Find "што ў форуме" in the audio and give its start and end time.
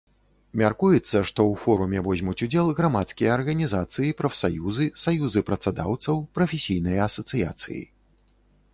1.07-1.99